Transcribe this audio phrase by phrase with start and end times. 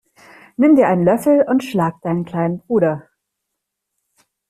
[0.57, 3.07] Nimm dir einen Löffel und schlag deinen kleinen Bruder!